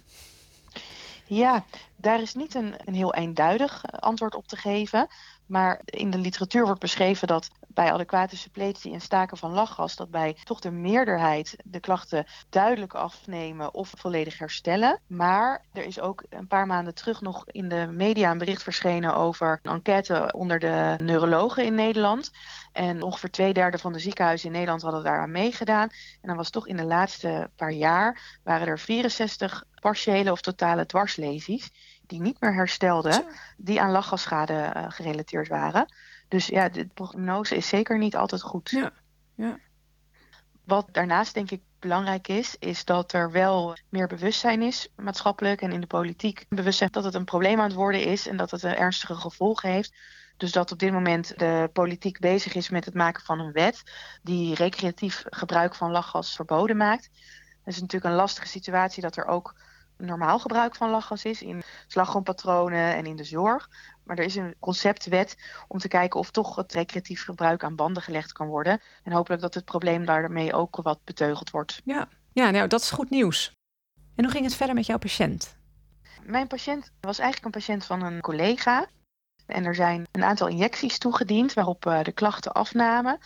Ja, 1.28 1.64
daar 1.96 2.20
is 2.20 2.34
niet 2.34 2.54
een, 2.54 2.74
een 2.84 2.94
heel 2.94 3.14
eenduidig 3.14 3.84
eh, 3.84 3.98
antwoord 3.98 4.34
op 4.34 4.46
te 4.46 4.56
geven. 4.56 5.08
Maar 5.46 5.80
in 5.84 6.10
de 6.10 6.18
literatuur 6.18 6.64
wordt 6.64 6.80
beschreven 6.80 7.28
dat 7.28 7.50
bij 7.68 7.92
adequate 7.92 8.36
suppletie 8.36 8.92
en 8.92 9.00
staken 9.00 9.36
van 9.36 9.52
lachgas, 9.52 9.96
dat 9.96 10.10
bij 10.10 10.36
toch 10.44 10.60
de 10.60 10.70
meerderheid 10.70 11.56
de 11.64 11.80
klachten 11.80 12.26
duidelijk 12.48 12.94
afnemen 12.94 13.74
of 13.74 13.92
volledig 13.96 14.38
herstellen. 14.38 15.00
Maar 15.06 15.64
er 15.72 15.84
is 15.84 16.00
ook 16.00 16.24
een 16.28 16.46
paar 16.46 16.66
maanden 16.66 16.94
terug 16.94 17.20
nog 17.20 17.46
in 17.46 17.68
de 17.68 17.86
media 17.90 18.30
een 18.30 18.38
bericht 18.38 18.62
verschenen 18.62 19.14
over 19.14 19.60
een 19.62 19.72
enquête 19.72 20.32
onder 20.32 20.58
de 20.58 20.94
neurologen 21.02 21.64
in 21.64 21.74
Nederland. 21.74 22.30
En 22.72 23.02
ongeveer 23.02 23.30
twee 23.30 23.52
derde 23.52 23.78
van 23.78 23.92
de 23.92 23.98
ziekenhuizen 23.98 24.46
in 24.46 24.52
Nederland 24.52 24.82
hadden 24.82 25.02
daaraan 25.02 25.30
meegedaan. 25.30 25.88
En 26.20 26.28
dan 26.28 26.36
was 26.36 26.50
toch 26.50 26.66
in 26.66 26.76
de 26.76 26.84
laatste 26.84 27.50
paar 27.56 27.72
jaar 27.72 28.38
waren 28.42 28.66
er 28.66 28.78
64 28.78 29.64
partiële 29.80 30.32
of 30.32 30.40
totale 30.40 30.86
dwarslesies 30.86 31.70
die 32.06 32.20
niet 32.20 32.40
meer 32.40 32.54
herstelden, 32.54 33.24
die 33.56 33.80
aan 33.80 33.90
lachgasschade 33.90 34.72
uh, 34.76 34.84
gerelateerd 34.88 35.48
waren. 35.48 35.94
Dus 36.28 36.46
ja, 36.46 36.68
de 36.68 36.86
prognose 36.86 37.56
is 37.56 37.68
zeker 37.68 37.98
niet 37.98 38.16
altijd 38.16 38.42
goed. 38.42 38.70
Ja. 38.70 38.92
Ja. 39.34 39.58
Wat 40.64 40.88
daarnaast 40.92 41.34
denk 41.34 41.50
ik 41.50 41.62
belangrijk 41.78 42.28
is, 42.28 42.56
is 42.58 42.84
dat 42.84 43.12
er 43.12 43.30
wel 43.30 43.76
meer 43.88 44.06
bewustzijn 44.06 44.62
is, 44.62 44.88
maatschappelijk 44.96 45.60
en 45.60 45.72
in 45.72 45.80
de 45.80 45.86
politiek. 45.86 46.46
Bewustzijn 46.48 46.90
dat 46.92 47.04
het 47.04 47.14
een 47.14 47.24
probleem 47.24 47.58
aan 47.58 47.66
het 47.66 47.74
worden 47.74 48.04
is 48.04 48.26
en 48.26 48.36
dat 48.36 48.50
het 48.50 48.62
een 48.62 48.76
ernstige 48.76 49.14
gevolgen 49.14 49.70
heeft. 49.70 49.94
Dus 50.36 50.52
dat 50.52 50.72
op 50.72 50.78
dit 50.78 50.92
moment 50.92 51.38
de 51.38 51.70
politiek 51.72 52.18
bezig 52.18 52.54
is 52.54 52.68
met 52.68 52.84
het 52.84 52.94
maken 52.94 53.22
van 53.24 53.40
een 53.40 53.52
wet 53.52 53.82
die 54.22 54.54
recreatief 54.54 55.24
gebruik 55.26 55.74
van 55.74 55.90
lachgas 55.90 56.34
verboden 56.34 56.76
maakt. 56.76 57.08
Het 57.64 57.74
is 57.74 57.80
natuurlijk 57.80 58.10
een 58.10 58.18
lastige 58.20 58.48
situatie 58.48 59.02
dat 59.02 59.16
er 59.16 59.26
ook 59.26 59.54
normaal 59.98 60.38
gebruik 60.38 60.76
van 60.76 60.90
lachgas 60.90 61.24
is 61.24 61.42
in 61.42 61.62
slagroompatronen 61.86 62.94
en 62.94 63.06
in 63.06 63.16
de 63.16 63.24
zorg. 63.24 63.70
Maar 64.04 64.18
er 64.18 64.24
is 64.24 64.36
een 64.36 64.54
conceptwet 64.58 65.36
om 65.68 65.78
te 65.78 65.88
kijken 65.88 66.20
of 66.20 66.30
toch 66.30 66.56
het 66.56 66.72
recreatief 66.72 67.24
gebruik 67.24 67.64
aan 67.64 67.76
banden 67.76 68.02
gelegd 68.02 68.32
kan 68.32 68.46
worden. 68.46 68.80
En 69.02 69.12
hopelijk 69.12 69.42
dat 69.42 69.54
het 69.54 69.64
probleem 69.64 70.04
daarmee 70.04 70.52
ook 70.52 70.76
wat 70.76 71.04
beteugeld 71.04 71.50
wordt. 71.50 71.80
Ja, 71.84 72.08
ja 72.32 72.50
nou 72.50 72.68
dat 72.68 72.80
is 72.80 72.90
goed 72.90 73.10
nieuws. 73.10 73.52
En 74.14 74.24
hoe 74.24 74.32
ging 74.32 74.44
het 74.44 74.54
verder 74.54 74.74
met 74.74 74.86
jouw 74.86 74.98
patiënt? 74.98 75.56
Mijn 76.24 76.46
patiënt 76.46 76.90
was 77.00 77.18
eigenlijk 77.18 77.44
een 77.44 77.60
patiënt 77.60 77.84
van 77.84 78.02
een 78.02 78.20
collega. 78.20 78.86
En 79.46 79.64
er 79.64 79.74
zijn 79.74 80.06
een 80.12 80.24
aantal 80.24 80.48
injecties 80.48 80.98
toegediend 80.98 81.52
waarop 81.52 81.86
eh, 81.86 82.02
de 82.02 82.12
klachten 82.12 82.52
afnamen. 82.52 83.18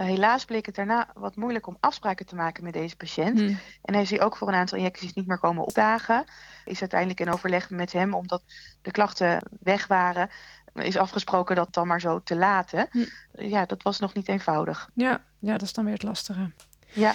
Eh, 0.00 0.06
helaas 0.06 0.44
bleek 0.44 0.66
het 0.66 0.74
daarna 0.74 1.08
wat 1.14 1.36
moeilijk 1.36 1.66
om 1.66 1.76
afspraken 1.80 2.26
te 2.26 2.34
maken 2.34 2.64
met 2.64 2.72
deze 2.72 2.96
patiënt. 2.96 3.38
Hmm. 3.38 3.58
En 3.82 3.94
hij 3.94 4.22
ook 4.22 4.36
voor 4.36 4.48
een 4.48 4.54
aantal 4.54 4.78
injecties 4.78 5.12
niet 5.12 5.26
meer 5.26 5.38
komen 5.38 5.64
opdagen. 5.64 6.24
Is 6.64 6.80
uiteindelijk 6.80 7.20
in 7.20 7.30
overleg 7.30 7.70
met 7.70 7.92
hem, 7.92 8.14
omdat 8.14 8.42
de 8.82 8.90
klachten 8.90 9.42
weg 9.62 9.86
waren, 9.86 10.30
is 10.74 10.96
afgesproken 10.96 11.56
dat 11.56 11.74
dan 11.74 11.86
maar 11.86 12.00
zo 12.00 12.22
te 12.22 12.36
laten. 12.36 12.88
Hmm. 12.90 13.06
Ja, 13.32 13.66
dat 13.66 13.82
was 13.82 13.98
nog 13.98 14.14
niet 14.14 14.28
eenvoudig. 14.28 14.90
Ja, 14.94 15.24
ja, 15.38 15.52
dat 15.52 15.62
is 15.62 15.72
dan 15.72 15.84
weer 15.84 15.94
het 15.94 16.02
lastige. 16.02 16.50
Ja. 16.92 17.14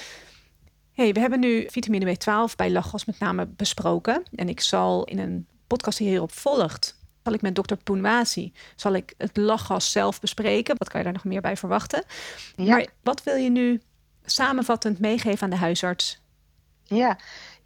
Hey, 0.93 1.13
we 1.13 1.19
hebben 1.19 1.39
nu 1.39 1.65
vitamine 1.69 2.15
B12 2.15 2.55
bij 2.55 2.71
lachgas 2.71 3.05
met 3.05 3.19
name 3.19 3.45
besproken. 3.45 4.23
En 4.35 4.49
ik 4.49 4.61
zal 4.61 5.03
in 5.03 5.19
een 5.19 5.47
podcast 5.67 5.97
die 5.97 6.07
hierop 6.07 6.31
volgt 6.31 7.04
zal 7.25 7.33
ik 7.33 7.41
met 7.41 7.55
dokter 7.55 7.77
Poenwasi 7.77 8.53
zal 8.75 8.93
ik 8.93 9.13
het 9.17 9.37
lachgas 9.37 9.91
zelf 9.91 10.19
bespreken. 10.19 10.77
Wat 10.77 10.89
kan 10.89 10.99
je 10.99 11.05
daar 11.05 11.13
nog 11.13 11.23
meer 11.23 11.41
bij 11.41 11.57
verwachten? 11.57 12.03
Ja. 12.55 12.75
Maar 12.75 12.87
wat 13.03 13.23
wil 13.23 13.35
je 13.35 13.49
nu 13.49 13.81
samenvattend 14.25 14.99
meegeven 14.99 15.43
aan 15.43 15.49
de 15.49 15.55
huisarts? 15.55 16.21
Ja, 16.83 17.17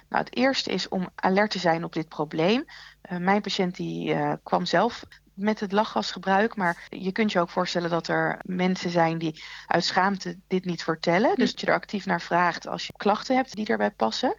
nou, 0.09 0.23
het 0.23 0.35
eerste 0.35 0.71
is 0.71 0.87
om 0.87 1.09
alert 1.15 1.51
te 1.51 1.59
zijn 1.59 1.83
op 1.83 1.93
dit 1.93 2.09
probleem. 2.09 2.65
Uh, 3.11 3.17
mijn 3.17 3.41
patiënt 3.41 3.75
die 3.75 4.13
uh, 4.13 4.33
kwam 4.43 4.65
zelf 4.65 5.03
met 5.33 5.59
het 5.59 5.71
lachgasgebruik. 5.71 6.55
Maar 6.55 6.87
je 6.89 7.11
kunt 7.11 7.31
je 7.31 7.39
ook 7.39 7.49
voorstellen 7.49 7.89
dat 7.89 8.07
er 8.07 8.39
mensen 8.43 8.89
zijn 8.89 9.17
die 9.17 9.43
uit 9.67 9.83
schaamte 9.83 10.39
dit 10.47 10.65
niet 10.65 10.83
vertellen. 10.83 11.35
Dus 11.35 11.51
dat 11.51 11.61
je 11.61 11.67
er 11.67 11.73
actief 11.73 12.05
naar 12.05 12.21
vraagt 12.21 12.67
als 12.67 12.87
je 12.87 12.93
klachten 12.97 13.35
hebt 13.35 13.55
die 13.55 13.65
daarbij 13.65 13.91
passen 13.91 14.35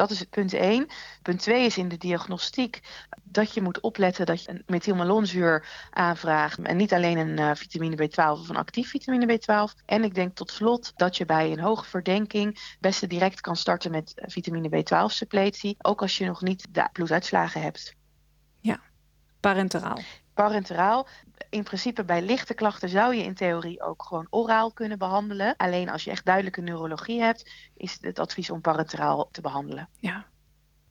Dat 0.00 0.10
is 0.10 0.24
punt 0.24 0.52
1. 0.52 0.86
Punt 1.22 1.40
2 1.40 1.64
is 1.64 1.78
in 1.78 1.88
de 1.88 1.96
diagnostiek 1.96 2.80
dat 3.24 3.54
je 3.54 3.62
moet 3.62 3.80
opletten 3.80 4.26
dat 4.26 4.42
je 4.42 4.50
een 4.50 4.62
methylmalonzuur 4.66 5.66
aanvraagt. 5.90 6.58
En 6.58 6.76
niet 6.76 6.92
alleen 6.92 7.18
een 7.18 7.40
uh, 7.40 7.50
vitamine 7.54 7.96
B12 7.96 8.40
of 8.40 8.48
een 8.48 8.56
actief 8.56 8.90
vitamine 8.90 9.38
B12. 9.38 9.84
En 9.86 10.04
ik 10.04 10.14
denk 10.14 10.36
tot 10.36 10.50
slot 10.50 10.92
dat 10.96 11.16
je 11.16 11.24
bij 11.24 11.52
een 11.52 11.60
hoge 11.60 11.84
verdenking 11.84 12.74
best 12.80 13.08
direct 13.08 13.40
kan 13.40 13.56
starten 13.56 13.90
met 13.90 14.12
vitamine 14.14 14.68
B12 14.68 15.04
suppletie. 15.06 15.76
Ook 15.78 16.00
als 16.00 16.18
je 16.18 16.26
nog 16.26 16.42
niet 16.42 16.66
de 16.70 16.88
bloeduitslagen 16.92 17.62
hebt. 17.62 17.94
Ja, 18.60 18.80
parenteraal. 19.40 19.98
Parenteraal. 20.34 21.06
In 21.50 21.62
principe 21.62 22.04
bij 22.04 22.22
lichte 22.22 22.54
klachten 22.54 22.88
zou 22.88 23.14
je 23.14 23.22
in 23.22 23.34
theorie 23.34 23.82
ook 23.82 24.02
gewoon 24.02 24.26
oraal 24.30 24.72
kunnen 24.72 24.98
behandelen. 24.98 25.54
Alleen 25.56 25.90
als 25.90 26.04
je 26.04 26.10
echt 26.10 26.24
duidelijke 26.24 26.60
neurologie 26.60 27.20
hebt, 27.20 27.50
is 27.76 27.98
het 28.00 28.18
advies 28.18 28.50
om 28.50 28.60
parenteraal 28.60 29.28
te 29.30 29.40
behandelen. 29.40 29.88
Ja, 29.98 30.24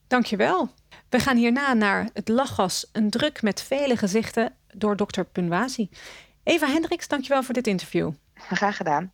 dankjewel. 0.07 0.69
We 1.09 1.19
gaan 1.19 1.37
hierna 1.37 1.73
naar 1.73 2.09
het 2.13 2.27
lachgas, 2.27 2.89
een 2.91 3.09
druk 3.09 3.41
met 3.41 3.61
vele 3.61 3.97
gezichten 3.97 4.55
door 4.67 4.95
dokter 4.95 5.25
Punwazi. 5.25 5.89
Eva 6.43 6.67
Hendricks, 6.67 7.07
dankjewel 7.07 7.43
voor 7.43 7.53
dit 7.53 7.67
interview. 7.67 8.11
Graag 8.33 8.77
gedaan. 8.77 9.11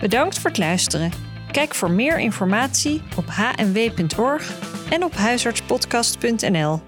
Bedankt 0.00 0.38
voor 0.38 0.50
het 0.50 0.58
luisteren. 0.58 1.10
Kijk 1.52 1.74
voor 1.74 1.90
meer 1.90 2.18
informatie 2.18 3.02
op 3.16 3.24
hnw.org 3.26 4.60
en 4.90 5.04
op 5.04 5.14
huisartspodcast.nl. 5.14 6.87